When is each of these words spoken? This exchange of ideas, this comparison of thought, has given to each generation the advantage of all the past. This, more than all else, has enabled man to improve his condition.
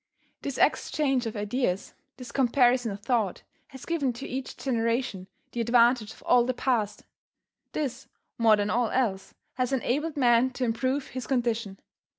This 0.41 0.57
exchange 0.57 1.27
of 1.27 1.35
ideas, 1.37 1.93
this 2.17 2.31
comparison 2.31 2.91
of 2.91 3.01
thought, 3.01 3.43
has 3.67 3.85
given 3.85 4.13
to 4.13 4.27
each 4.27 4.57
generation 4.57 5.27
the 5.51 5.61
advantage 5.61 6.11
of 6.11 6.23
all 6.23 6.43
the 6.43 6.55
past. 6.55 7.03
This, 7.73 8.07
more 8.39 8.55
than 8.55 8.71
all 8.71 8.89
else, 8.89 9.35
has 9.57 9.71
enabled 9.71 10.17
man 10.17 10.49
to 10.53 10.63
improve 10.63 11.09
his 11.09 11.27
condition. 11.27 11.79